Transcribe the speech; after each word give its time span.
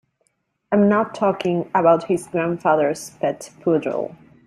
I'm 0.71 0.89
not 0.89 1.13
talking 1.13 1.69
about 1.75 2.05
his 2.05 2.25
grandfather's 2.25 3.11
pet 3.19 3.51
poodle. 3.61 4.15